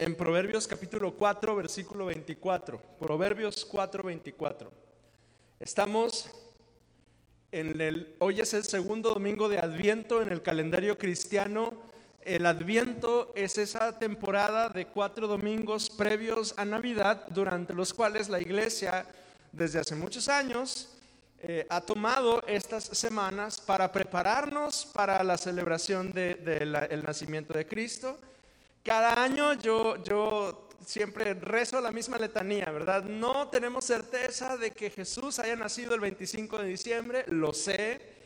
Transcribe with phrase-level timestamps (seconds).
[0.00, 2.80] en Proverbios capítulo 4, versículo 24.
[2.98, 4.72] Proverbios 4, 24.
[5.60, 6.30] Estamos
[7.52, 11.74] en el, hoy es el segundo domingo de Adviento en el calendario cristiano.
[12.22, 18.40] El Adviento es esa temporada de cuatro domingos previos a Navidad, durante los cuales la
[18.40, 19.06] iglesia,
[19.52, 20.90] desde hace muchos años,
[21.42, 28.18] eh, ha tomado estas semanas para prepararnos para la celebración del nacimiento de Cristo
[28.82, 33.04] cada año yo, yo siempre rezo la misma letanía, ¿verdad?
[33.04, 38.19] No tenemos certeza de que Jesús haya nacido el 25 de diciembre, lo sé.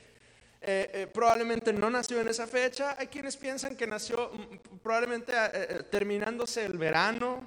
[0.67, 2.97] Eh, eh, probablemente no nació en esa fecha.
[2.99, 7.45] Hay quienes piensan que nació mm, probablemente eh, terminándose el verano.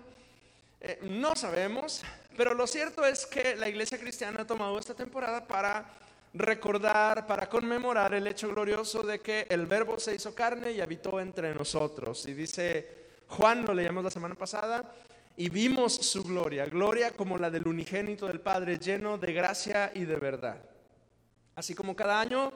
[1.01, 2.03] no sabemos,
[2.37, 5.83] pero lo cierto es que la iglesia cristiana ha tomado esta temporada para
[6.31, 11.19] recordar, para conmemorar el hecho glorioso de que el verbo se hizo carne y habitó
[11.19, 12.27] entre nosotros.
[12.27, 12.87] Y dice
[13.29, 14.93] Juan, lo leíamos la semana pasada,
[15.35, 20.05] y vimos su gloria, gloria como la del unigénito del Padre, lleno de gracia y
[20.05, 20.61] de verdad.
[21.55, 22.53] Así como cada año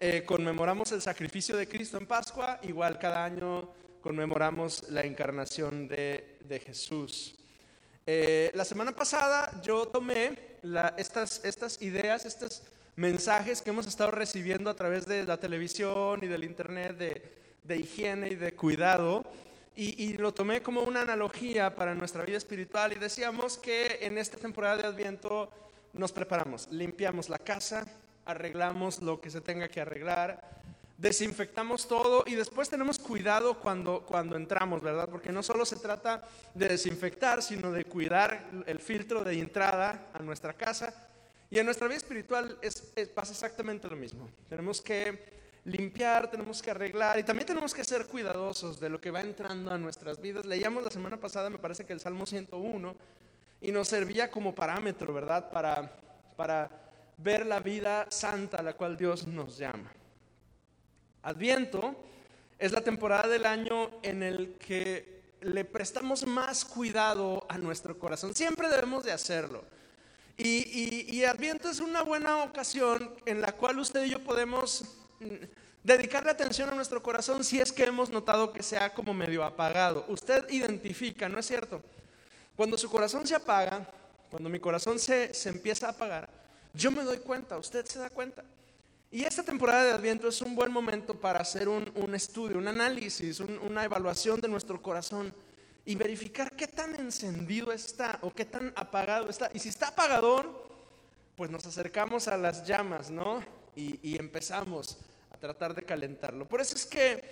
[0.00, 3.68] eh, conmemoramos el sacrificio de Cristo en Pascua, igual cada año
[4.00, 7.36] conmemoramos la encarnación de, Jesús.
[8.06, 10.36] Eh, la semana pasada yo tomé
[10.96, 12.62] estas, estas ideas, estos
[12.96, 17.22] mensajes que hemos estado recibiendo a través de la televisión y del internet de,
[17.62, 19.24] de higiene y de cuidado
[19.76, 24.36] y, lo tomé como una analogía para nuestra vida espiritual y decíamos que en esta
[24.36, 25.50] temporada de Adviento
[25.94, 27.86] nos preparamos, limpiamos la casa,
[28.24, 30.60] arreglamos lo que se tenga que arreglar,
[31.00, 35.08] desinfectamos todo y después tenemos cuidado cuando, cuando entramos, ¿verdad?
[35.08, 36.22] Porque no solo se trata
[36.54, 40.92] de desinfectar, sino de cuidar el filtro de entrada a nuestra casa.
[41.50, 44.28] Y en nuestra vida espiritual es, pasa exactamente lo mismo.
[44.48, 49.10] Tenemos que limpiar, tenemos que arreglar y también tenemos que ser cuidadosos de lo que
[49.10, 50.44] va entrando a nuestras vidas.
[50.44, 52.94] Leíamos la semana pasada, me parece que el Salmo 101,
[53.62, 55.50] y nos servía como parámetro, ¿verdad?
[55.50, 55.92] Para,
[56.36, 56.70] para
[57.22, 59.92] ver la vida santa a la cual Dios nos llama.
[61.22, 61.94] Adviento
[62.58, 68.34] es la temporada del año en el que le prestamos más cuidado a nuestro corazón.
[68.34, 69.64] Siempre debemos de hacerlo.
[70.36, 74.84] Y, y, y Adviento es una buena ocasión en la cual usted y yo podemos
[75.82, 79.44] dedicarle atención a nuestro corazón si es que hemos notado que se ha como medio
[79.44, 80.04] apagado.
[80.08, 81.82] Usted identifica, ¿no es cierto?
[82.56, 83.86] Cuando su corazón se apaga,
[84.30, 86.28] cuando mi corazón se, empieza a apagar,
[86.74, 88.44] yo me doy cuenta, usted se da cuenta.
[89.10, 93.40] Y esta temporada de Adviento es un buen momento para hacer un, estudio, un análisis,
[93.40, 95.34] una evaluación de nuestro corazón
[95.84, 99.50] y verificar qué tan encendido está o qué tan apagado está.
[99.52, 100.68] Y si está apagador,
[101.34, 103.42] pues nos acercamos a las llamas, ¿no?
[103.74, 104.98] Y, empezamos
[105.40, 106.46] tratar de calentarlo.
[106.46, 107.22] Por eso es que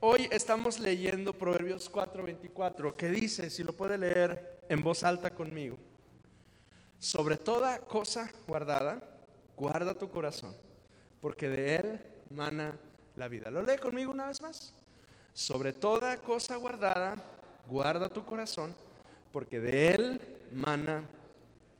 [0.00, 5.78] hoy estamos leyendo Proverbios 4:24, que dice, si lo puede leer en voz alta conmigo,
[6.98, 9.00] sobre toda cosa guardada,
[9.56, 10.54] guarda tu corazón,
[11.20, 12.00] porque de él
[12.30, 12.78] mana
[13.16, 13.50] la vida.
[13.50, 14.74] ¿Lo lee conmigo una vez más?
[15.32, 17.16] Sobre toda cosa guardada,
[17.66, 18.74] guarda tu corazón,
[19.32, 20.20] porque de él
[20.52, 21.04] mana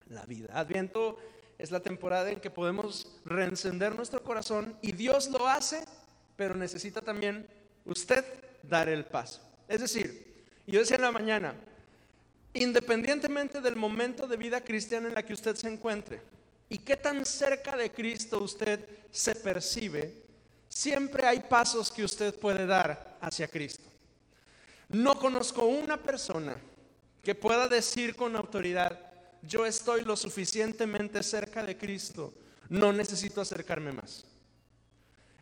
[0.08, 0.48] la vida.
[0.52, 1.18] Adviento
[1.58, 5.84] es la temporada en que podemos reencender nuestro corazón y Dios lo hace,
[6.36, 7.48] pero necesita también
[7.84, 8.24] usted
[8.62, 9.40] dar el paso.
[9.66, 11.54] Es decir, yo decía en la mañana,
[12.54, 16.20] independientemente del momento de vida cristiana en la que usted se encuentre
[16.68, 20.22] y qué tan cerca de Cristo usted se percibe,
[20.68, 23.88] siempre hay pasos que usted puede dar hacia Cristo.
[24.88, 26.56] No conozco una persona
[27.22, 28.98] que pueda decir con autoridad,
[29.42, 32.32] yo estoy lo suficientemente cerca de Cristo,
[32.68, 34.24] no necesito acercarme más.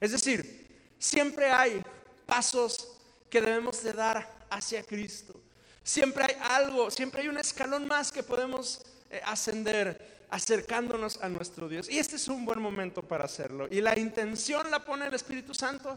[0.00, 1.82] Es decir, siempre hay
[2.26, 2.96] pasos
[3.30, 5.35] que debemos de dar hacia Cristo.
[5.86, 11.68] Siempre hay algo, siempre hay un escalón más que podemos eh, ascender acercándonos a nuestro
[11.68, 11.88] Dios.
[11.88, 13.68] Y este es un buen momento para hacerlo.
[13.70, 15.96] Y la intención la pone el Espíritu Santo,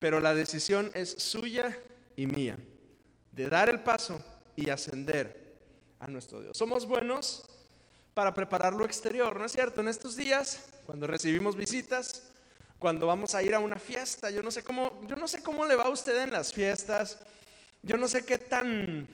[0.00, 1.78] pero la decisión es suya
[2.16, 2.58] y mía,
[3.30, 4.20] de dar el paso
[4.56, 5.60] y ascender
[6.00, 6.58] a nuestro Dios.
[6.58, 7.44] Somos buenos
[8.14, 9.80] para preparar lo exterior, ¿no es cierto?
[9.80, 12.32] En estos días, cuando recibimos visitas,
[12.80, 15.64] cuando vamos a ir a una fiesta, yo no sé cómo, yo no sé cómo
[15.66, 17.20] le va a usted en las fiestas,
[17.84, 19.06] yo no sé qué tan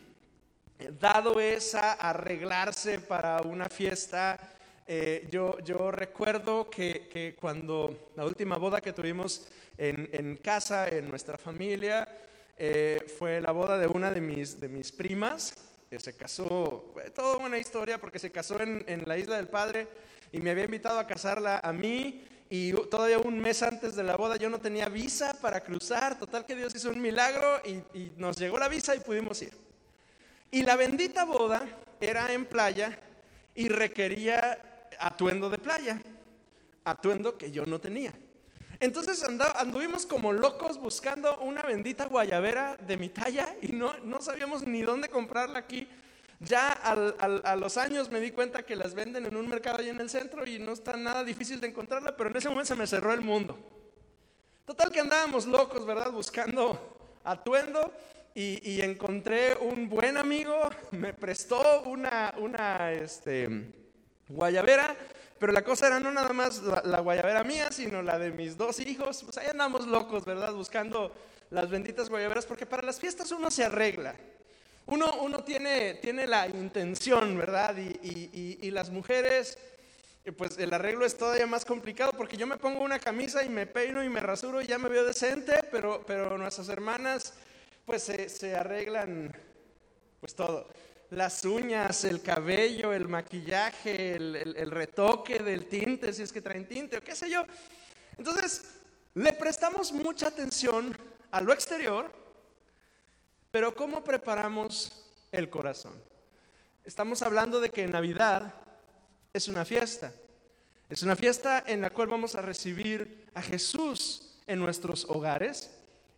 [0.98, 4.38] dado es a arreglarse para una fiesta.
[4.86, 9.46] Eh, yo, yo recuerdo que, cuando la última boda que tuvimos
[9.78, 12.08] en, casa, en nuestra familia,
[12.58, 15.54] eh, fue la boda de una de mis, de mis primas
[15.98, 19.88] se casó, toda una historia porque se casó en, en la isla del Padre
[20.30, 24.16] y me había invitado a casarla a mí y todavía un mes antes de la
[24.16, 26.18] boda yo no tenía visa para cruzar.
[26.18, 29.52] Total que Dios hizo un milagro y, nos llegó la visa y pudimos ir.
[30.50, 31.62] Y la bendita boda
[32.00, 32.98] era en playa
[33.54, 36.00] y requería atuendo de playa,
[36.84, 38.12] atuendo que yo no tenía.
[38.80, 39.22] Entonces
[39.56, 44.82] anduvimos como locos buscando una bendita guayabera de mi talla y no, no sabíamos ni
[44.82, 45.86] dónde comprarla aquí.
[46.40, 50.00] Ya a los años me di cuenta que las venden en un mercado ahí en
[50.00, 52.86] el centro y no está nada difícil de encontrarla, pero en ese momento se me
[52.86, 53.58] cerró el mundo.
[54.64, 56.10] Total que andábamos locos, ¿verdad?
[56.10, 57.92] Buscando atuendo
[58.62, 63.48] y, encontré un buen amigo, me prestó una, una este,
[64.28, 64.96] guayabera,
[65.38, 68.56] pero la cosa era no nada más la, la, guayabera mía, sino la de mis
[68.56, 69.22] dos hijos.
[69.24, 70.52] Pues ahí andamos locos, ¿verdad?
[70.52, 71.12] Buscando
[71.50, 74.14] las benditas guayaberas, porque para las fiestas uno se arregla.
[74.86, 77.76] Uno, tiene, tiene la intención, ¿verdad?
[77.76, 79.56] Y, las mujeres,
[80.24, 83.48] eh, pues el arreglo es todavía más complicado porque yo me pongo una camisa y
[83.48, 87.34] me peino y me rasuro y ya me veo decente, pero, pero nuestras hermanas
[87.90, 89.34] pues se, arreglan
[90.20, 90.68] pues todo.
[91.10, 96.66] Las uñas, el cabello, el maquillaje, el, el retoque del tinte, si es que traen
[96.66, 97.44] tinte o qué sé yo.
[98.16, 98.64] Entonces,
[99.14, 100.96] le prestamos mucha atención
[101.32, 102.20] a lo exterior
[103.50, 104.92] pero ¿cómo preparamos
[105.32, 105.92] el corazón?
[106.84, 108.54] Estamos hablando de que Navidad
[109.32, 110.12] es una fiesta.
[110.88, 115.70] Es una fiesta en la cual vamos a recibir a Jesús en nuestros hogares.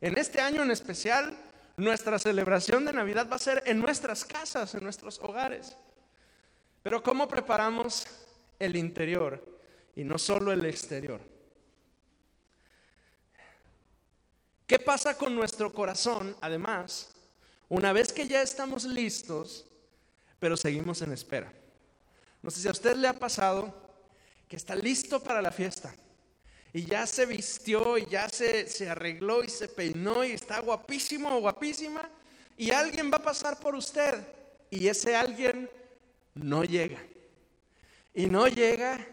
[0.03, 1.37] En este año en especial,
[1.77, 5.77] nuestra celebración de Navidad va a ser en nuestras casas, en nuestros hogares.
[6.83, 8.07] Pero ¿cómo preparamos
[8.59, 9.43] el interior
[9.95, 11.21] y no solo el exterior?
[14.67, 17.11] ¿Qué pasa con nuestro corazón, además,
[17.69, 19.67] una vez que ya estamos listos,
[20.39, 21.53] pero seguimos en espera.
[22.43, 23.73] No sé si a usted le ha pasado
[24.49, 25.95] que está listo para la fiesta
[26.73, 31.37] y ya se vistió y ya se, se arregló y se peinó y está guapísimo
[31.37, 32.09] o guapísima
[32.57, 34.15] y alguien va a pasar por usted
[34.71, 35.69] y ese alguien
[36.35, 36.99] no llega.
[38.15, 39.07] Y no llega,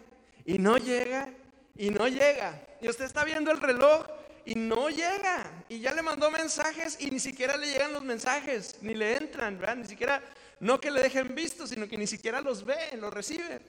[0.46, 1.30] y no llega,
[1.76, 2.62] y no llega.
[2.82, 4.06] Y usted está viendo el reloj
[4.46, 5.66] y no llega.
[5.70, 9.60] Y ya le mandó mensajes y ni siquiera le llegan los mensajes, ni le entran.
[9.82, 10.22] Ni siquiera,
[10.60, 13.60] no que le dejen visto, sino que ni siquiera los ve, los recibe.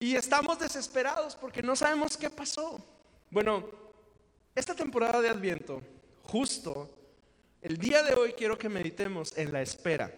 [0.00, 2.84] Y estamos desesperados porque no sabemos qué pasó.
[3.30, 3.68] Bueno,
[4.54, 5.82] esta temporada de Adviento,
[6.22, 6.88] justo
[7.60, 10.10] el día de hoy quiero que meditemos en la espera,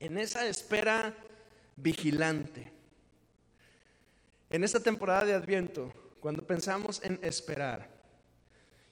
[0.00, 1.14] en esa espera
[1.76, 2.72] vigilante.
[4.48, 7.90] En esta temporada de Adviento, cuando pensamos en esperar,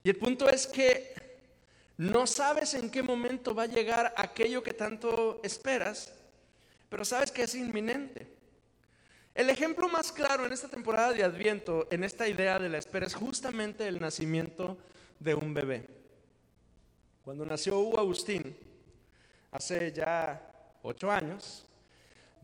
[0.02, 1.14] y el punto es que
[1.96, 6.12] no sabes en qué momento va a llegar aquello que tanto esperas,
[6.90, 8.33] pero sabes que es inminente.
[9.34, 13.06] El ejemplo más claro en esta temporada de Adviento, en esta idea de la espera,
[13.06, 14.78] es justamente el nacimiento
[15.18, 15.88] de un bebé.
[17.24, 18.56] Cuando nació Hugo Agustín,
[19.50, 20.40] hace ya
[20.82, 21.64] ocho años,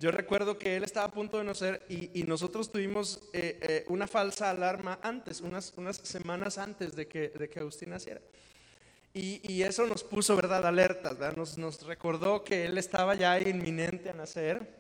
[0.01, 4.07] yo recuerdo que él estaba a punto de nacer y, nosotros tuvimos eh, eh, una
[4.07, 8.21] falsa alarma antes, unas, semanas antes de que, de Agustín naciera.
[9.13, 14.80] Y, eso nos puso, ¿verdad?, alertas, nos, recordó que él estaba ya inminente a nacer.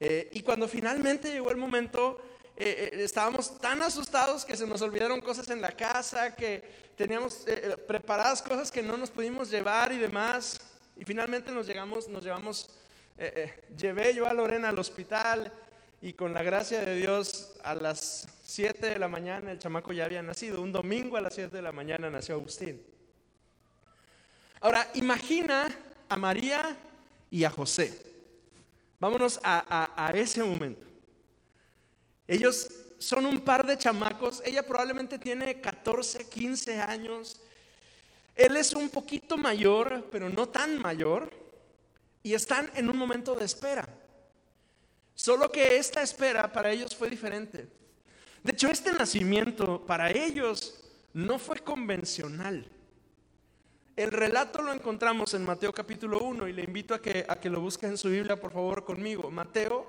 [0.00, 2.20] Eh, y cuando finalmente llegó el momento,
[2.56, 6.62] estábamos tan asustados que se nos olvidaron cosas en la casa, que
[6.96, 7.44] teníamos
[7.88, 10.60] preparadas cosas que no nos pudimos llevar y demás.
[10.96, 12.70] Y finalmente nos, llegamos, nos llevamos
[13.16, 15.52] eh, eh, llevé yo a Lorena al hospital
[16.02, 20.04] y con la gracia de Dios a las 7 de la mañana el chamaco ya
[20.04, 20.60] había nacido.
[20.60, 22.84] Un domingo a las 7 de la mañana nació Agustín.
[24.60, 25.68] Ahora, imagina
[26.08, 26.76] a María
[27.30, 28.13] y a José.
[29.04, 30.86] Vámonos a, a ese momento.
[32.26, 34.42] Ellos son un par de chamacos.
[34.46, 37.38] Ella probablemente tiene 14, 15 años.
[38.34, 41.30] Él es un poquito mayor, pero no tan mayor
[42.22, 43.86] y están en un momento de espera.
[45.14, 47.68] Solo que esta espera para ellos fue diferente.
[48.42, 50.82] De hecho, este nacimiento para ellos
[51.12, 52.73] no fue convencional.
[53.96, 57.48] El relato lo encontramos en Mateo capítulo 1 y le invito a que, a que
[57.48, 59.30] lo busque en su Biblia, por favor, conmigo.
[59.30, 59.88] Mateo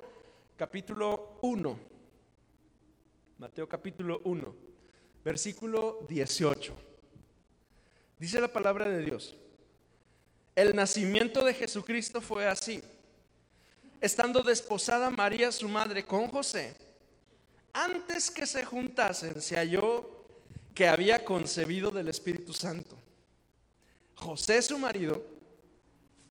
[0.55, 1.79] capítulo 1.
[3.39, 4.55] Mateo capítulo 1,
[5.23, 6.73] versículo 18.
[8.19, 9.35] Dice la palabra de Dios.
[10.55, 12.83] El nacimiento de Jesucristo fue así.
[13.99, 16.75] Estando desposada María, su madre, con José,
[17.73, 20.27] antes que se juntasen, se halló
[20.75, 22.95] que había concebido del Espíritu Santo.
[24.15, 25.21] José, su marido,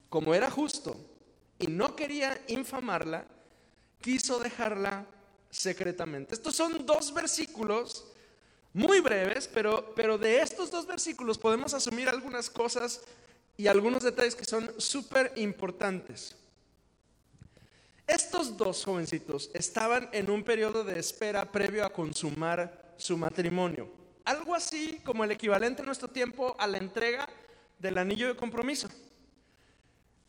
[0.09, 0.95] como era justo
[1.59, 3.25] y no quería infamarla,
[4.01, 5.05] quiso dejarla
[5.49, 6.35] secretamente.
[6.35, 8.05] Estos son dos versículos
[8.73, 13.01] muy breves, pero, pero de estos dos versículos podemos asumir algunas cosas
[13.57, 16.35] y algunos detalles que son súper importantes.
[18.05, 23.89] Estos dos jovencitos estaban en un periodo de espera previo a consumar su matrimonio.
[24.25, 27.27] Algo así como el equivalente en nuestro tiempo a la entrega
[27.79, 28.89] del anillo de compromiso.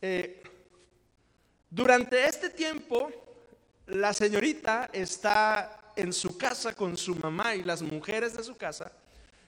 [0.01, 0.43] Eh,
[1.69, 3.11] durante este tiempo,
[3.87, 8.91] la señorita está en su casa con su mamá y las mujeres de su casa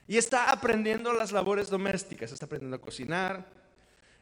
[0.07, 3.45] y está aprendiendo las labores domésticas, está aprendiendo a cocinar,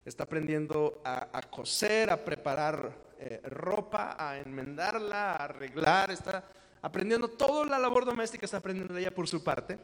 [0.04, 6.44] está aprendiendo a, coser, a preparar eh, ropa, a enmendarla, a arreglar, está
[6.82, 9.80] aprendiendo toda la labor doméstica, está aprendiendo ella por su parte.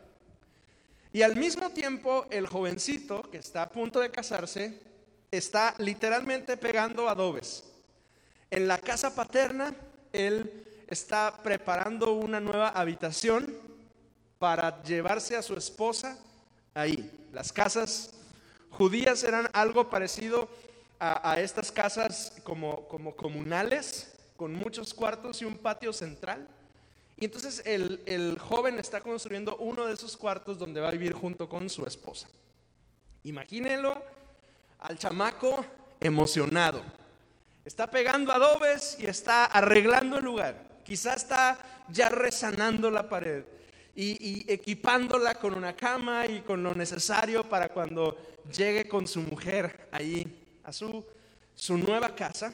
[1.13, 4.81] Y al mismo tiempo, el jovencito que está a punto de casarse
[5.29, 7.63] está literalmente pegando adobes.
[8.49, 9.75] En la casa paterna,
[10.11, 13.55] él está preparando una nueva habitación
[14.39, 16.17] para llevarse a su esposa
[16.73, 17.11] ahí.
[17.31, 18.15] Las casas
[18.71, 20.49] judías eran algo parecido
[20.99, 26.47] a, estas casas como, como comunales, con muchos cuartos y un patio central.
[27.17, 31.13] Y entonces el, el, joven está construyendo uno de esos cuartos donde va a vivir
[31.13, 32.27] junto con su esposa.
[33.23, 34.01] Imagínenlo
[34.79, 35.65] al chamaco
[35.99, 36.83] emocionado.
[37.63, 40.81] Está pegando adobes y está arreglando el lugar.
[40.83, 41.57] Quizá está
[41.89, 43.45] ya resanando la pared
[43.95, 48.17] y, equipándola con una cama y con lo necesario para cuando
[48.55, 51.05] llegue con su mujer ahí a su,
[51.55, 52.53] su nueva casa.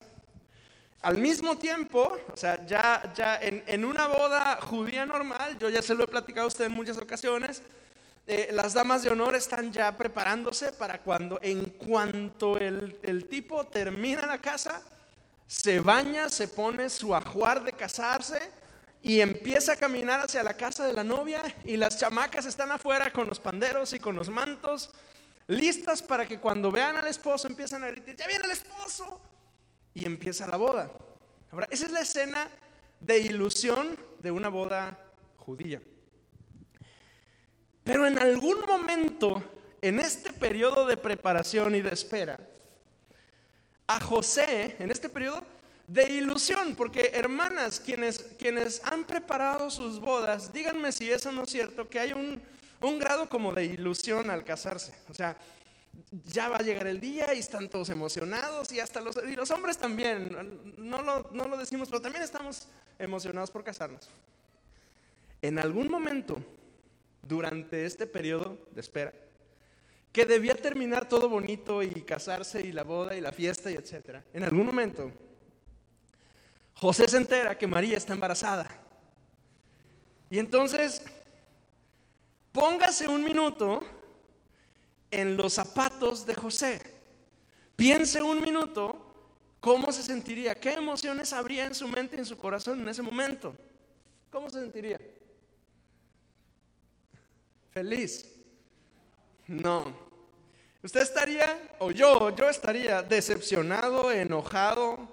[1.01, 5.95] Al mismo tiempo, o sea, ya, ya en, una boda judía normal, yo ya se
[5.95, 7.61] lo he platicado a usted en muchas ocasiones,
[8.27, 13.65] eh, las damas de honor están ya preparándose para cuando, en cuanto el, el tipo
[13.65, 14.81] termina la casa,
[15.47, 18.39] se baña, se pone su ajuar de casarse
[19.01, 23.11] y empieza a caminar hacia la casa de la novia y las chamacas están afuera
[23.13, 24.91] con los panderos y con los mantos,
[25.47, 29.21] listas para que cuando vean al esposo empiezan a gritar, ya viene el esposo,
[29.93, 30.91] y empieza la boda.
[31.51, 32.49] Ahora, esa es la escena
[32.99, 34.97] de ilusión de una boda
[35.37, 35.81] judía.
[37.83, 39.41] Pero en algún momento,
[39.81, 42.39] en este periodo de preparación y de espera,
[43.87, 45.43] a José en este periodo
[45.87, 51.49] de ilusión, porque hermanas, quienes, quienes han preparado sus bodas, díganme si eso no es
[51.49, 52.39] cierto, que hay un,
[52.99, 54.93] grado como de ilusión al casarse.
[55.09, 55.35] O sea,
[56.25, 59.17] ya va a llegar el día y están todos emocionados y hasta los,
[59.51, 64.09] hombres también, no lo, no lo decimos, pero también estamos emocionados por casarnos.
[65.41, 66.37] En algún momento,
[67.21, 69.13] durante este periodo de espera,
[70.11, 74.23] que debía terminar todo bonito y casarse y la boda y la fiesta y etcétera.
[74.33, 75.11] En algún momento,
[76.75, 78.67] José se entera que María está embarazada.
[80.29, 81.03] Y entonces,
[82.51, 83.81] póngase un minuto
[85.11, 86.81] en los zapatos de José.
[87.75, 89.05] Piense un minuto
[89.59, 93.01] cómo se sentiría, qué emociones habría en su mente y en su corazón en ese
[93.01, 93.55] momento.
[94.29, 94.99] ¿Cómo se sentiría?
[97.71, 98.25] Feliz.
[99.47, 100.09] No.
[100.81, 105.09] Usted estaría, o yo, yo estaría decepcionado, enojado,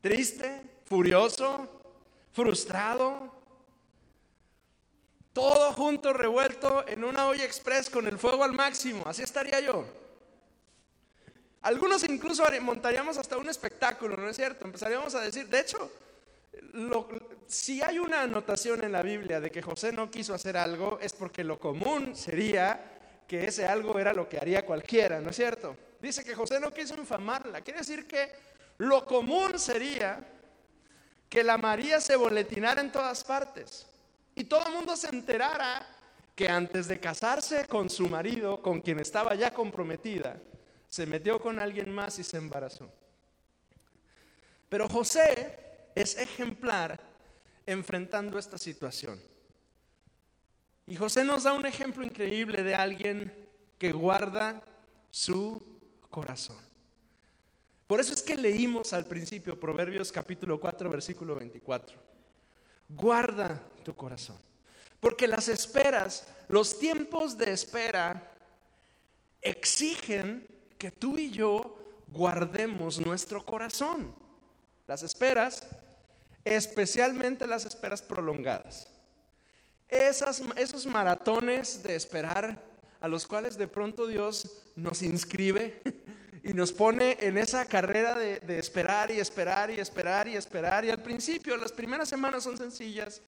[0.00, 1.68] triste, furioso,
[2.32, 3.32] frustrado.
[5.34, 9.02] Todo junto, revuelto en una olla express con el fuego al máximo.
[9.04, 9.84] Así estaría yo.
[11.62, 14.64] Algunos incluso montaríamos hasta un espectáculo, ¿no es cierto?
[14.64, 15.90] Empezaríamos a decir, de hecho,
[17.48, 21.12] si hay una anotación en la Biblia de que José no quiso hacer algo, es
[21.12, 25.76] porque lo común sería que ese algo era lo que haría cualquiera, ¿no es cierto?
[26.00, 27.62] Dice que José no quiso infamarla.
[27.62, 28.30] Quiere decir que
[28.78, 30.24] lo común sería
[31.28, 33.88] que la María se boletinara en todas partes
[34.34, 35.86] y todo el mundo se enterara
[36.34, 40.40] que antes de casarse con su marido, con quien estaba ya comprometida,
[40.88, 42.90] se metió con alguien más y se embarazó.
[44.68, 47.00] Pero José es ejemplar
[47.66, 49.20] enfrentando esta situación.
[50.86, 53.32] Y José nos da un ejemplo increíble de alguien
[53.78, 54.62] que guarda
[55.10, 55.62] su
[56.10, 56.58] corazón.
[57.86, 61.96] Por eso es que leímos al principio Proverbios capítulo 4, versículo 24.
[62.88, 64.36] Guarda tu corazón.
[64.98, 68.32] Porque las esperas, los tiempos de espera
[69.42, 70.46] exigen
[70.78, 74.14] que tú y yo guardemos nuestro corazón.
[74.86, 75.68] Las esperas,
[76.44, 78.88] especialmente las esperas prolongadas
[79.88, 82.60] esos maratones de esperar
[83.00, 85.80] a los cuales de pronto Dios nos inscribe
[86.42, 90.84] y nos pone en esa carrera de, de, esperar y esperar y esperar y esperar.
[90.84, 93.20] Y al principio, las primeras semanas son sencillas,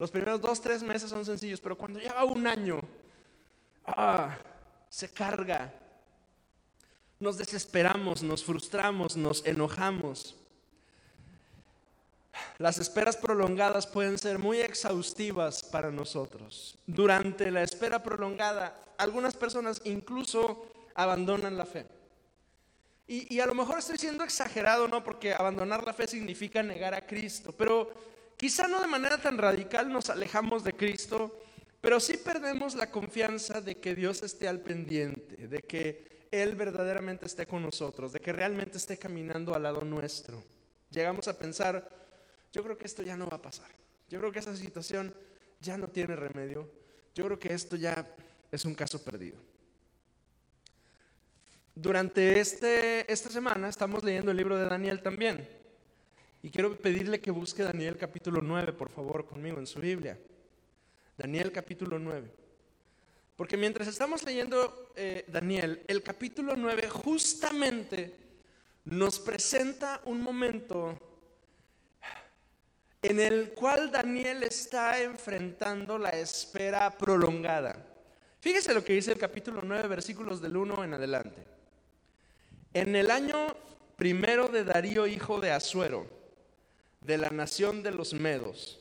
[0.00, 2.80] los primeros dos, tres meses son sencillos, pero cuando lleva un año,
[3.84, 4.34] ah,
[4.88, 5.70] se carga.
[7.18, 10.34] Nos desesperamos, nos frustramos, nos enojamos.
[12.56, 16.78] Las esperas prolongadas pueden ser muy exhaustivas para nosotros.
[16.86, 20.64] Durante la espera prolongada, algunas personas incluso
[20.94, 21.86] abandonan la fe.
[23.06, 25.04] Y, a lo mejor estoy siendo exagerado, ¿no?
[25.04, 27.52] Porque abandonar la fe significa negar a Cristo.
[27.52, 27.90] Pero
[28.40, 31.42] quizá no de manera tan radical nos alejamos de Cristo,
[31.78, 37.26] pero sí perdemos la confianza de que Dios esté al pendiente, de que Él verdaderamente
[37.26, 40.42] esté con nosotros, de que realmente esté caminando al lado nuestro.
[40.88, 41.86] Llegamos a pensar,
[42.50, 43.68] yo creo que esto ya no va a pasar.
[44.08, 45.14] Yo creo que esa situación
[45.60, 46.66] ya no tiene remedio.
[47.14, 48.08] Yo creo que esto ya
[48.50, 49.36] es un caso perdido.
[51.74, 55.59] Durante este, esta semana estamos leyendo el libro de Daniel también.
[56.42, 60.18] Y quiero pedirle que busque Daniel capítulo 9, por favor, conmigo en su Biblia.
[61.16, 62.30] Daniel capítulo 9.
[63.36, 68.16] Porque mientras estamos leyendo eh, Daniel, el capítulo 9 justamente
[68.84, 70.98] nos presenta un momento
[73.02, 77.86] en el cual Daniel está enfrentando la espera prolongada.
[78.40, 81.44] Fíjese lo que dice el capítulo 9, versículos del 1 en adelante.
[82.72, 83.54] En el año
[83.96, 86.19] primero de Darío, hijo de Asuero,
[87.00, 88.78] de la nación de los Medos,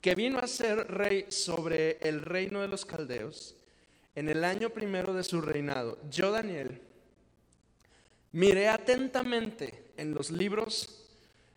[0.00, 3.56] que vino a ser rey sobre el reino de los caldeos,
[4.14, 6.80] en el año primero de su reinado, yo, Daniel,
[8.32, 11.06] miré atentamente en los libros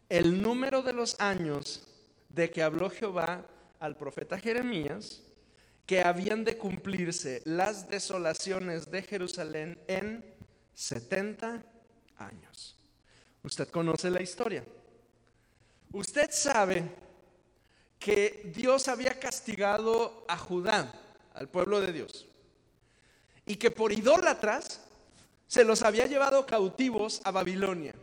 [0.10, 1.88] el número de los años
[2.30, 3.46] de que habló Jehová
[3.80, 5.22] al profeta Jeremías,
[5.86, 10.24] que habían de cumplirse las desolaciones de Jerusalén en
[10.74, 11.64] 70
[12.18, 12.78] años.
[13.44, 14.64] Usted conoce la historia.
[15.92, 16.84] Usted sabe
[17.98, 20.92] que Dios había castigado a Judá,
[21.34, 22.28] al pueblo de Dios,
[23.46, 24.82] y que por idólatras
[25.48, 27.96] se los había llevado cautivos a Babilonia.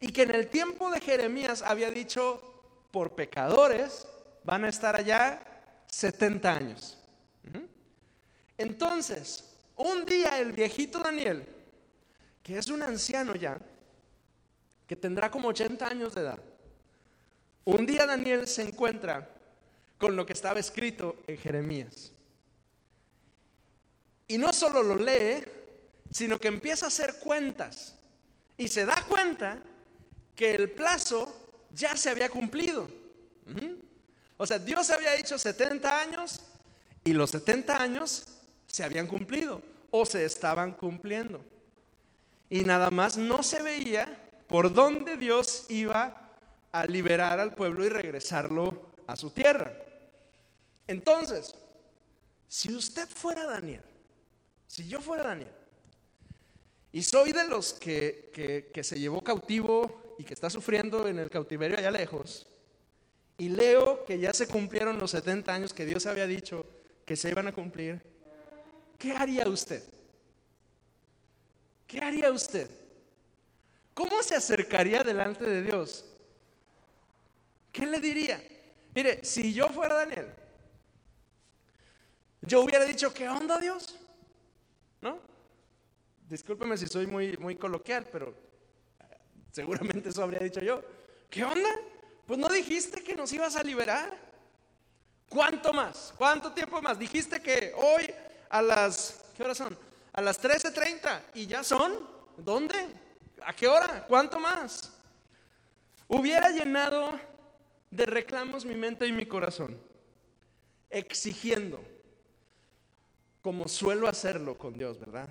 [0.00, 2.42] Y que en el tiempo de Jeremías había dicho,
[2.90, 4.06] por pecadores
[4.44, 5.42] van a estar allá
[5.86, 6.98] 70 años.
[8.56, 9.44] Entonces,
[9.76, 11.46] un día el viejito Daniel,
[12.42, 13.58] que es un anciano ya,
[14.86, 16.38] que tendrá como 80 años de edad,
[17.76, 19.28] un día Daniel se encuentra
[19.98, 22.12] con lo que estaba escrito en Jeremías.
[24.26, 25.44] Y no solo lo lee,
[26.10, 27.94] sino que empieza a hacer cuentas.
[28.56, 29.62] Y se da cuenta
[30.34, 32.88] que el plazo ya se había cumplido.
[34.38, 36.40] O sea, Dios había dicho 70 años
[37.04, 38.24] y los 70 años
[38.66, 41.44] se habían cumplido o se estaban cumpliendo.
[42.48, 46.27] Y nada más no se veía por dónde Dios iba
[46.72, 49.72] a liberar al pueblo y regresarlo a su tierra.
[50.86, 51.54] Entonces,
[52.46, 53.82] si usted fuera Daniel,
[54.66, 55.52] si yo fuera Daniel,
[56.92, 61.30] y soy de los que, que se llevó cautivo y que está sufriendo en el
[61.30, 62.46] cautiverio allá lejos,
[63.38, 66.66] y leo que ya se cumplieron los 70 años que Dios había dicho
[67.04, 68.02] que se iban a cumplir,
[68.98, 69.82] ¿qué haría usted?
[71.86, 72.68] ¿Qué haría usted?
[73.94, 76.04] ¿Cómo se acercaría delante de Dios?
[77.72, 78.42] ¿Qué le diría?
[78.94, 80.34] Mire, si yo fuera Daniel,
[82.42, 83.98] yo hubiera dicho, ¿qué onda Dios?
[85.00, 85.20] ¿No?
[86.28, 88.34] Discúlpeme si soy muy, muy coloquial, pero
[89.58, 90.82] Seguramente eso habría dicho yo.
[91.30, 91.70] ¿Qué onda?
[92.26, 94.16] Pues no dijiste que nos ibas a liberar.
[95.28, 96.14] ¿Cuánto más?
[96.16, 96.98] ¿Cuánto tiempo más?
[96.98, 98.08] Dijiste que hoy
[98.50, 99.76] a las, ¿qué horas son?
[100.12, 102.08] A las 13.30 y ya son.
[102.36, 102.76] ¿Dónde?
[103.44, 104.06] ¿A qué hora?
[104.06, 104.92] ¿Cuánto más?
[106.06, 107.18] Hubiera llenado
[107.90, 109.78] de reclamos mi mente y mi corazón,
[110.90, 111.80] exigiendo,
[113.42, 115.28] como suelo hacerlo con Dios, ¿verdad?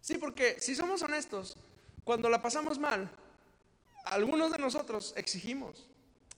[0.00, 1.56] Sí, porque si somos honestos,
[2.04, 3.10] cuando la pasamos mal,
[4.04, 5.88] algunos de nosotros exigimos,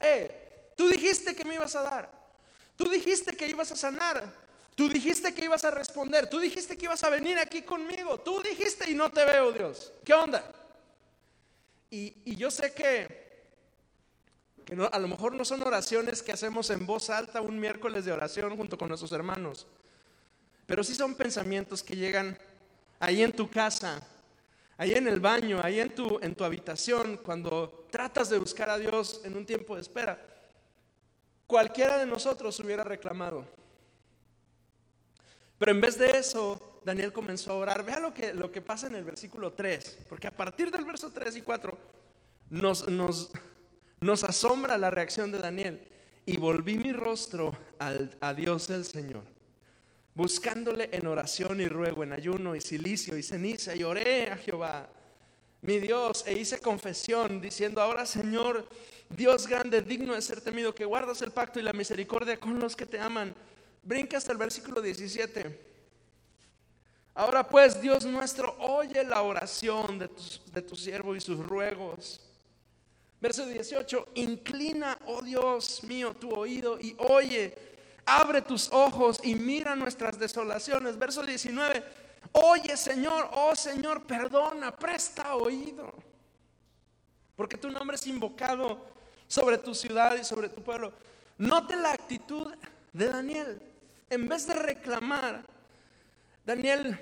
[0.01, 2.11] eh, tú dijiste que me ibas a dar,
[2.77, 4.33] tú dijiste que ibas a sanar,
[4.77, 8.41] tú dijiste que ibas a responder, tú dijiste que ibas a venir aquí conmigo, tú
[8.43, 9.93] dijiste y no te veo, Dios.
[10.05, 10.45] ¿Qué onda?
[11.91, 13.26] Y, yo sé que,
[14.67, 18.11] que a lo mejor no son oraciones que hacemos en voz alta un miércoles de
[18.11, 19.65] oración junto con nuestros hermanos,
[20.67, 22.37] pero sí son pensamientos que llegan
[22.99, 24.03] ahí en tu casa,
[24.77, 28.77] ahí en el baño, ahí en tu, en tu habitación, cuando tratas de buscar a
[28.77, 30.21] Dios en un tiempo de espera,
[31.47, 33.47] cualquiera de nosotros hubiera reclamado.
[35.59, 37.85] Pero en vez de eso, Daniel comenzó a orar.
[37.85, 41.13] Vea lo que, lo que pasa en el versículo 3, porque a partir del verso
[41.13, 41.79] 3 y 4
[42.51, 43.31] nos, nos,
[44.01, 45.81] nos asombra la reacción de Daniel.
[46.25, 49.23] Y volví mi rostro al, a Dios el Señor,
[50.15, 54.89] buscándole en oración y ruego, en ayuno y silicio y ceniza, y oré a Jehová,
[55.63, 58.69] mi Dios, e hice confesión, diciendo, ahora Señor,
[59.09, 62.75] Dios grande, digno de ser temido, que guardas el pacto y la misericordia con los
[62.75, 63.33] que te aman.
[63.85, 65.65] Brinca hasta el versículo 17.
[67.15, 70.11] Ahora pues, Dios nuestro, oye la oración de
[70.53, 72.26] de tu siervo y sus ruegos
[73.21, 77.55] Verso 18, inclina, oh Dios mío, tu oído y oye,
[78.05, 80.99] abre tus ojos y mira nuestras desolaciones.
[80.99, 81.83] Verso 19,
[82.33, 85.93] oye Señor, oh Señor, perdona, presta oído.
[87.35, 88.85] Porque tu nombre es invocado
[89.27, 90.93] sobre tu ciudad y sobre tu pueblo.
[91.39, 92.55] Note la actitud
[92.93, 93.63] de Daniel.
[94.09, 95.45] En vez de reclamar,
[96.45, 96.99] Daniel,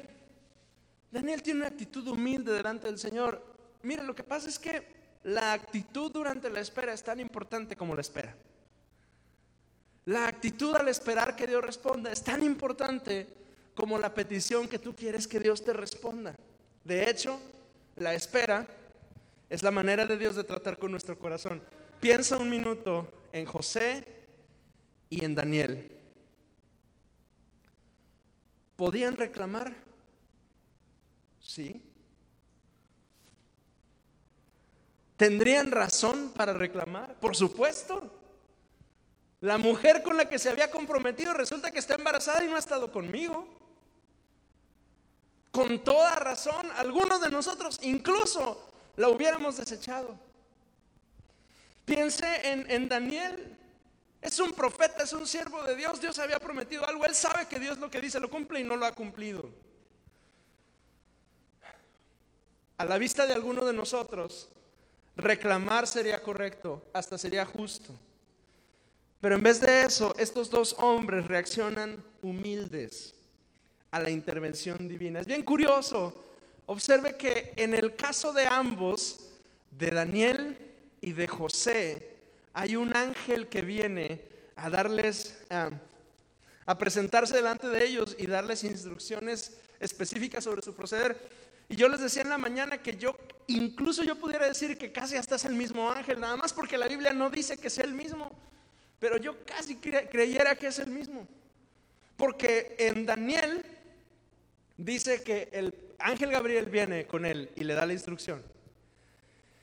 [1.10, 3.44] Daniel tiene una actitud humilde delante del Señor.
[3.82, 4.93] Mira, lo que pasa es que
[5.24, 8.34] la actitud durante la espera es tan importante como la espera.
[10.06, 13.26] La actitud al esperar que Dios responda es tan importante
[13.74, 16.34] como la petición que tú quieres que Dios te responda.
[16.84, 17.40] De hecho,
[17.96, 18.66] la espera
[19.48, 21.62] es la manera de Dios de tratar con nuestro corazón.
[22.00, 24.04] Piensa un minuto en José
[25.08, 25.90] y en Daniel.
[28.76, 29.74] ¿Podían reclamar?
[31.40, 31.82] Sí.
[35.24, 37.14] ¿Tendrían razón para reclamar?
[37.14, 38.10] Por supuesto.
[39.40, 42.58] La mujer con la que se había comprometido resulta que está embarazada y no ha
[42.58, 43.48] estado conmigo.
[45.50, 50.14] Con toda razón, algunos de nosotros incluso la hubiéramos desechado.
[51.86, 53.56] Piense en, en, Daniel.
[54.20, 56.02] Es un profeta, es un siervo de Dios.
[56.02, 57.06] Dios había prometido algo.
[57.06, 59.48] Él sabe que Dios lo que dice lo cumple y no lo ha cumplido.
[62.76, 64.50] A la vista de algunos de nosotros,
[65.16, 67.94] Reclamar sería correcto, hasta sería justo.
[69.20, 73.14] Pero en vez de eso, estos dos hombres reaccionan humildes
[73.90, 75.20] a la intervención divina.
[75.20, 76.24] Es bien curioso.
[76.66, 79.20] Observe que en el caso de ambos,
[79.70, 80.58] de Daniel
[81.00, 82.16] y de José,
[82.52, 84.22] hay un ángel que viene
[84.56, 85.44] a darles,
[86.66, 91.16] a presentarse delante de ellos y darles instrucciones específicas sobre su proceder.
[91.68, 95.16] Y yo les decía en la mañana que yo, incluso yo pudiera decir que casi
[95.16, 97.94] hasta es el mismo ángel, nada más porque la Biblia no dice que sea el
[97.94, 98.30] mismo,
[98.98, 101.26] pero yo casi creyera que es el mismo.
[102.16, 103.64] Porque en Daniel
[104.76, 108.42] dice que el ángel Gabriel viene con él y le da la instrucción.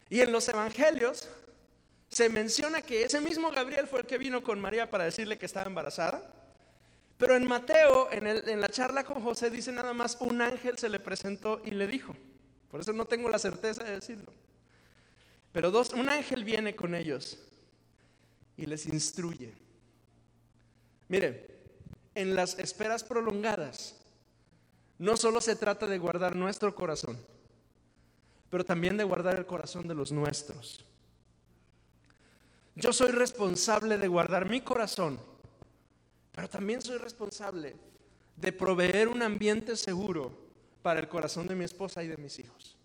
[0.09, 1.29] Y en los evangelios
[2.09, 5.45] se menciona que ese mismo Gabriel fue el que vino con María para decirle que
[5.45, 6.29] estaba embarazada.
[7.21, 10.99] Pero en Mateo, en, la charla con José, dice nada más, un ángel se le
[10.99, 12.15] presentó y le dijo.
[12.67, 14.33] Por eso no tengo la certeza de decirlo.
[15.51, 17.37] Pero un ángel viene con ellos
[18.57, 19.53] y les instruye.
[21.09, 21.59] Mire,
[22.15, 24.01] en las esperas prolongadas,
[24.97, 27.23] no solo se trata de guardar nuestro corazón,
[28.49, 30.83] pero también de guardar el corazón de los nuestros.
[32.73, 35.19] Yo soy responsable de guardar mi corazón
[36.31, 37.75] pero también soy responsable
[38.35, 40.31] de proveer un ambiente seguro
[40.81, 42.77] para el corazón de mi esposa y de mis hijos.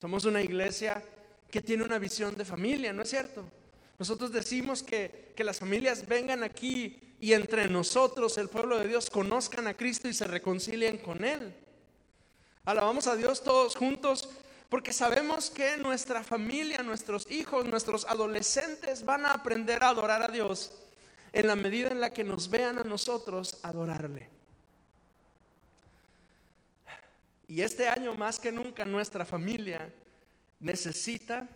[0.00, 1.02] Somos una iglesia
[1.50, 3.44] que tiene una visión de familia, ¿no es cierto?
[3.98, 9.10] Nosotros decimos que, que, las familias vengan aquí y entre nosotros, el pueblo de Dios,
[9.10, 11.54] conozcan a Cristo y se reconcilien con Él.
[12.64, 14.28] Alabamos a Dios todos juntos
[14.68, 20.28] porque sabemos que nuestra familia, nuestros hijos, nuestros adolescentes van a aprender a adorar a
[20.28, 20.72] Dios
[21.32, 24.28] en la medida en la que nos vean a nosotros adorarle.
[27.48, 29.92] Y este año más que nunca nuestra familia
[30.60, 31.48] necesita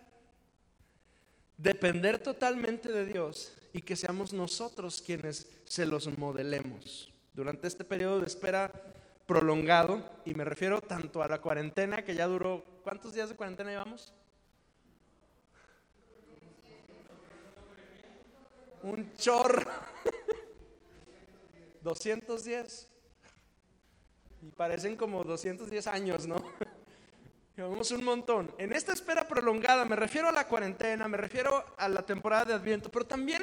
[1.57, 7.12] depender totalmente de Dios y que seamos nosotros quienes se los modelemos.
[7.33, 8.73] Durante este periodo de espera
[9.27, 13.71] prolongado, y me refiero tanto a la cuarentena que ya duró, ¿cuántos días de cuarentena
[13.71, 14.12] llevamos?
[18.90, 19.70] Un chorro.
[21.83, 22.88] 210.
[24.42, 26.37] Y parecen como 210 años, ¿no?
[27.57, 28.53] Llevamos un montón.
[28.59, 32.55] En esta espera prolongada, me refiero a la cuarentena, me refiero a la temporada de
[32.55, 33.42] Adviento, pero también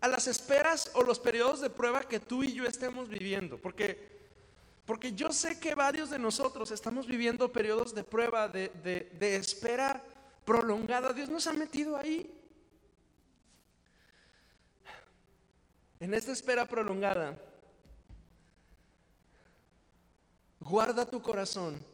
[0.00, 3.56] a las esperas o los periodos de prueba que tú y yo estemos viviendo.
[3.56, 4.20] Porque,
[4.84, 8.68] porque yo sé que varios de nosotros estamos viviendo periodos de prueba, de,
[9.18, 10.02] de espera
[10.44, 11.12] prolongada.
[11.12, 12.39] Dios nos ha metido ahí.
[16.00, 17.38] En esta espera prolongada,
[20.58, 21.84] guarda tu corazón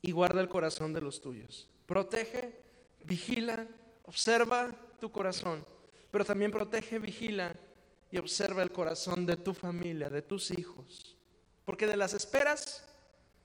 [0.00, 1.68] y guarda el corazón de los tuyos.
[1.84, 2.58] Protege,
[3.04, 3.66] vigila,
[4.04, 5.64] observa tu corazón,
[6.10, 7.54] pero también protege, vigila
[8.10, 11.16] y observa el corazón de tu familia, de tus hijos.
[11.66, 12.82] Porque de las esperas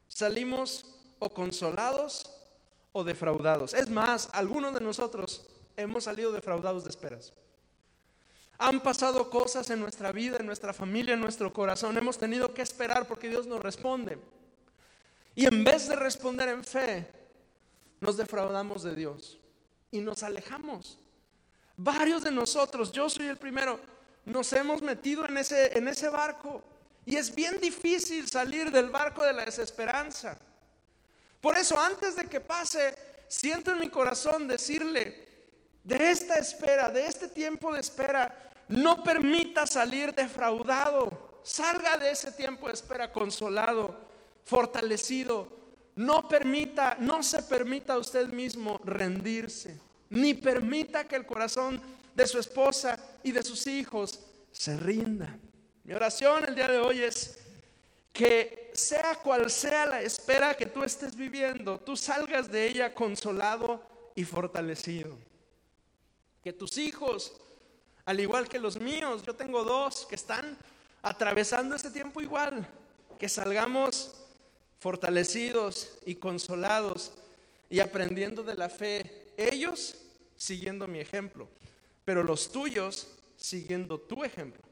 [0.07, 2.33] salimos o consolados
[2.93, 3.73] o defraudados.
[3.73, 7.33] Es más, algunos de nosotros hemos salido defraudados de esperas.
[8.59, 11.95] Han pasado cosas en nuestra vida, en nuestra familia, en nuestro corazón.
[11.97, 14.17] Hemos tenido que esperar porque Dios nos responde.
[15.35, 17.07] Y en vez de responder en fe,
[17.99, 19.39] nos defraudamos de Dios
[19.91, 20.97] y nos alejamos.
[21.75, 23.79] Varios de nosotros, yo soy el primero,
[24.25, 26.63] nos hemos metido en ese, en ese barco.
[27.05, 30.37] Y es bien difícil salir del barco de la desesperanza.
[31.39, 32.95] Por eso, antes de que pase,
[33.27, 35.26] siento en mi corazón decirle,
[35.87, 41.39] de esta espera, de este tiempo de espera, no permita salir defraudado.
[41.43, 43.97] Salga de ese tiempo de espera consolado,
[44.43, 45.47] fortalecido.
[45.95, 49.79] No permita, no se permita a usted mismo rendirse.
[50.09, 51.81] Ni permita que el corazón
[52.13, 54.19] de su esposa y de sus hijos
[54.51, 55.39] se rinda.
[55.85, 57.39] Mi oración el día de hoy es
[58.11, 63.81] que sea cual sea la espera que tú estés viviendo, tú salgas de ella consolado
[64.15, 65.26] y fortalecido.
[66.43, 67.33] Que tus hijos
[68.07, 69.21] al igual que los míos.
[69.23, 70.57] Yo tengo dos que están
[71.01, 72.65] atravesando este tiempo igual.
[73.19, 74.15] Que salgamos
[74.79, 77.11] fortalecidos y consolados
[77.69, 79.33] y aprendiendo de la fe.
[79.35, 79.97] Ellos
[80.37, 81.49] siguiendo mi ejemplo,
[82.05, 84.63] pero los tuyos siguiendo tu ejemplo.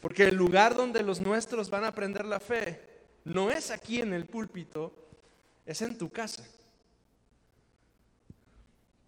[0.00, 2.82] Porque el lugar donde los nuestros van a aprender la fe
[3.24, 4.92] no es aquí en el púlpito,
[5.64, 6.44] es en tu casa.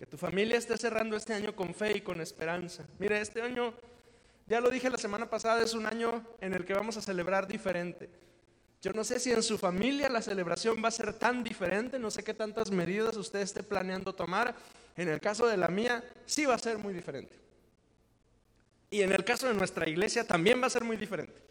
[0.01, 2.87] Que tu familia esté cerrando este año con fe y con esperanza.
[2.99, 3.75] Mire, este año,
[4.47, 7.47] ya lo dije la semana pasada, es un año en el que vamos a celebrar
[7.47, 8.09] diferente.
[8.81, 12.11] Yo no sé si en su familia la celebración va a ser tan diferente, no
[12.11, 14.55] sé qué tantas medidas usted esté planeando tomar.
[14.97, 17.37] En el caso de la mía, sí va a ser muy diferente.
[18.89, 21.50] Y en el caso de nuestra iglesia también va a ser muy diferente.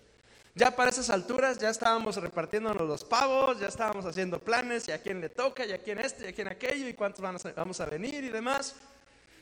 [0.59, 5.01] Ya para esas alturas ya estábamos repartiéndonos los pavos, ya estábamos haciendo planes y a
[5.01, 7.21] quién le toca y a quién este y a quién aquello y cuántos
[7.55, 8.75] vamos a venir y demás.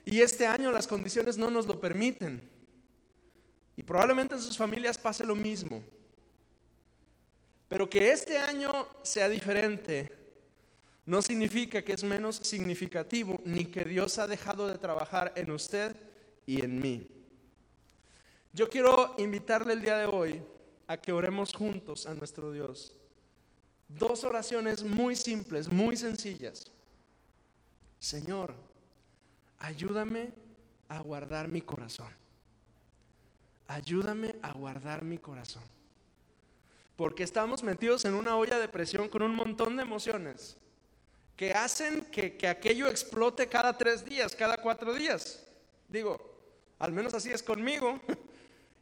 [0.06, 2.48] Y este año las condiciones no nos lo permiten.
[3.76, 5.84] Y probablemente en sus familias pase lo mismo.
[7.68, 10.16] Pero que este año sea diferente
[11.04, 15.96] no significa que es menos significativo ni que Dios ha dejado de trabajar en usted
[16.46, 17.08] y en mí.
[18.54, 20.44] Yo quiero invitarle el día de hoy
[20.88, 22.93] a que oremos juntos a nuestro Dios.
[23.88, 26.71] Dos oraciones muy simples, muy sencillas.
[28.00, 28.54] Señor,
[29.60, 30.32] ayúdame
[30.88, 32.10] a guardar mi corazón.
[33.67, 35.63] Ayúdame a guardar mi corazón.
[36.95, 40.58] Porque estamos metidos en una olla de presión con un montón de emociones
[41.36, 45.45] que hacen que, que aquello explote cada tres días, cada cuatro días.
[45.88, 46.19] Digo,
[46.80, 48.00] al menos así es conmigo.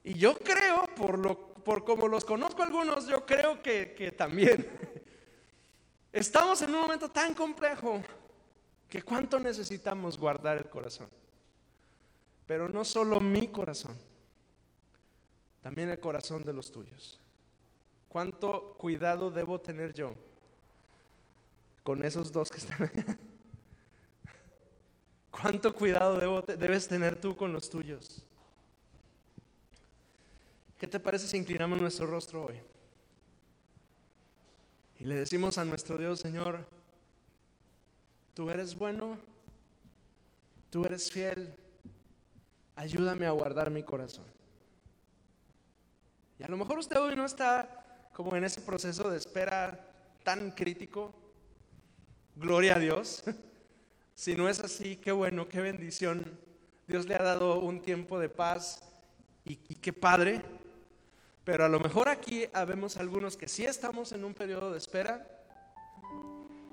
[0.08, 4.70] Y yo creo, por lo por como los conozco algunos, yo creo que, también.
[6.14, 8.02] Estamos en un momento tan complejo
[8.88, 11.10] que cuánto necesitamos guardar el corazón.
[12.46, 13.98] Pero no solo mi corazón,
[15.62, 17.20] también el corazón de los tuyos.
[18.08, 20.14] ¿Cuánto cuidado debo tener yo
[21.84, 23.18] con esos dos que están allá?
[25.32, 28.24] ¿Cuánto cuidado debes tener tú con los tuyos?
[30.78, 32.60] ¿Qué te parece si inclinamos nuestro rostro hoy?
[35.00, 36.66] Y le decimos a nuestro Dios, Señor,
[38.34, 39.18] tú eres bueno,
[40.70, 41.54] tú eres fiel,
[42.76, 44.26] ayúdame a guardar mi corazón.
[46.40, 49.90] Y a lo mejor usted hoy no está como en ese proceso de espera
[50.24, 51.14] tan crítico.
[52.36, 53.24] Gloria a Dios.
[54.18, 56.40] Si no es así, qué bueno, qué bendición.
[56.88, 58.82] Dios le ha dado un tiempo de paz
[59.44, 60.42] y, y qué padre
[61.46, 65.28] pero a lo mejor aquí habemos algunos que sí estamos en un periodo de espera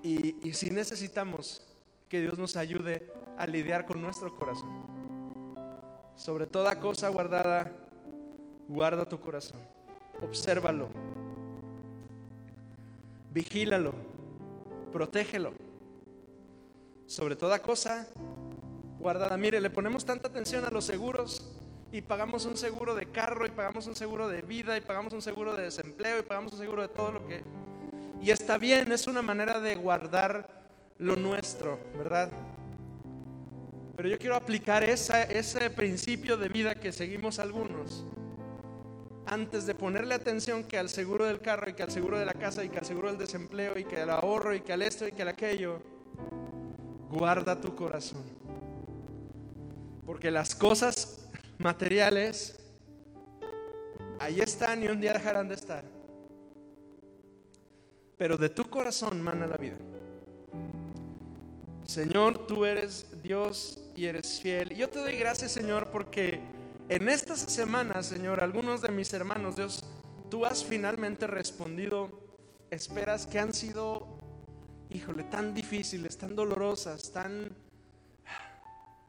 [0.03, 1.63] y, y sí necesitamos
[2.09, 4.71] que Dios nos ayude a lidiar con nuestro corazón.
[6.17, 7.71] Sobre toda cosa guardada,
[8.67, 9.61] guarda tu corazón.
[10.23, 10.89] Obsérvalo.
[13.31, 13.93] Vigílalo.
[14.91, 15.53] Protégelo.
[17.07, 18.09] Sobre toda cosa
[18.99, 19.37] guardada.
[19.37, 21.62] Mire, le ponemos tanta atención a los seguros
[21.93, 25.21] y pagamos un seguro de carro y pagamos un seguro de vida y pagamos un
[25.21, 27.43] seguro de desempleo y pagamos un seguro de todo lo que...
[28.23, 30.49] Y está bien, es una manera de guardar
[30.99, 32.31] lo nuestro, ¿verdad?
[33.95, 38.07] Pero yo quiero aplicar ese principio de vida que seguimos algunos
[39.27, 42.35] antes de ponerle atención que al seguro del carro y que al seguro de la
[42.35, 45.07] casa y que al seguro del desempleo y que al ahorro y que al esto
[45.07, 45.81] y que al aquello,
[47.11, 48.23] guarda tu corazón.
[50.05, 51.22] Porque las cosas
[51.63, 52.59] materiales
[54.19, 55.85] ahí están y un día dejarán de estar.
[58.17, 59.77] Pero de tu corazón mana la vida.
[61.85, 64.71] Señor, tú eres Dios y eres fiel.
[64.77, 66.41] Yo te doy gracias, Señor, porque
[66.89, 69.85] en estas semanas, Señor, algunos de mis hermanos, Dios,
[70.31, 72.23] tú has finalmente respondido
[72.71, 74.07] esperas que han sido,
[74.89, 77.55] híjole, tan difíciles, tan dolorosas, tan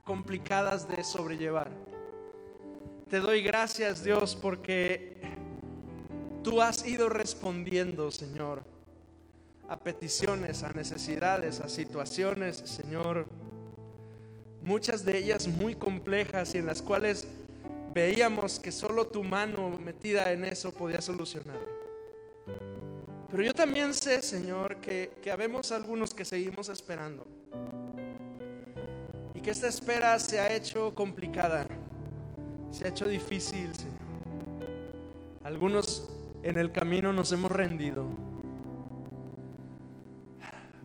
[0.03, 1.71] complicadas de sobrellevar.
[3.13, 5.21] Te doy gracias, Dios, porque
[6.43, 8.63] tú has ido respondiendo, Señor,
[9.69, 13.27] a peticiones, a necesidades, a situaciones, Señor,
[14.63, 17.27] muchas de ellas muy complejas y en las cuales
[17.93, 21.61] veíamos que solo tu mano metida en eso podía solucionar.
[23.29, 27.27] Pero yo también sé, Señor, que, que habemos algunos que seguimos esperando.
[29.35, 31.67] Y que esta espera se ha hecho complicada,
[32.73, 33.93] se ha hecho difícil, Señor.
[35.43, 36.09] Algunos
[36.41, 38.07] en el camino nos hemos rendido.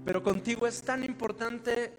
[0.05, 1.94] Pero contigo es tan importante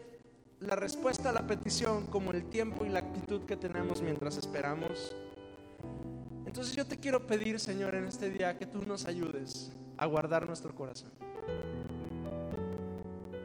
[0.59, 5.15] la respuesta a la petición como el tiempo y la actitud que tenemos mientras esperamos.
[6.45, 10.45] Entonces yo te quiero pedir, Señor, en este día que tú nos ayudes a guardar
[10.45, 11.11] nuestro corazón.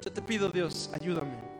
[0.02, 1.54] Yo te pido, Dios, ayúdame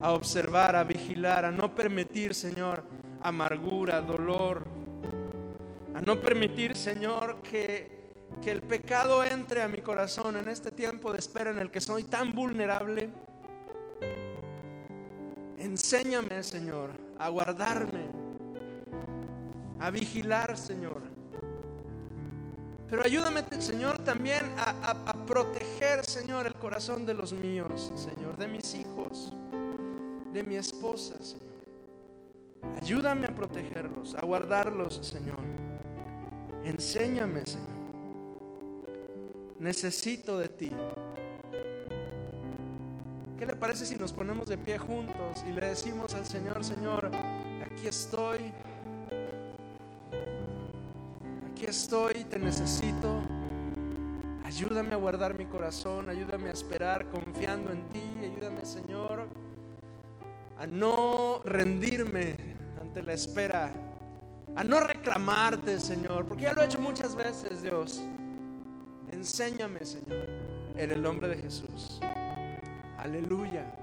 [0.00, 2.84] a observar, a vigilar, a no permitir, Señor,
[3.22, 4.64] amargura, dolor,
[5.94, 11.12] a no permitir, Señor, que, que el pecado entre a mi corazón en este tiempo
[11.12, 13.10] de espera en el que soy tan vulnerable
[15.62, 18.10] Enséñame, Señor, a guardarme,
[19.78, 21.02] a vigilar, Señor.
[22.90, 28.74] Pero ayúdame, Señor, también a, proteger, Señor, el corazón de los míos, Señor, de mis
[28.74, 29.32] hijos,
[30.32, 31.51] de mi esposa, Señor.
[32.80, 35.38] Ayúdame a protegerlos, a guardarlos, Señor.
[36.64, 37.68] Enséñame, Señor.
[39.58, 40.70] Necesito de ti.
[43.42, 47.10] ¿Qué le parece si nos ponemos de pie juntos y le decimos al Señor, Señor,
[47.64, 48.52] aquí estoy,
[51.50, 53.20] aquí estoy, te necesito,
[54.44, 59.26] ayúdame a guardar mi corazón, ayúdame a esperar confiando en ti, ayúdame, Señor,
[60.56, 62.36] a no rendirme
[63.02, 63.72] la espera,
[64.54, 68.02] a no reclamarte, Señor, porque ya lo he hecho muchas veces, Dios.
[69.10, 70.28] Enséñame, Señor,
[70.76, 71.36] en el nombre de
[72.98, 73.81] Aleluya.